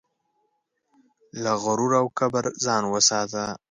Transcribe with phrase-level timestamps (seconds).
[1.43, 3.43] له غرور او کبره ځان وساته.